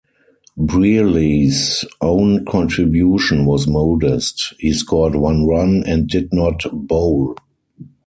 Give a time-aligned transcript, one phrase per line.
[0.57, 7.35] Brearley's own contribution was modest: he scored one run and did not bowl.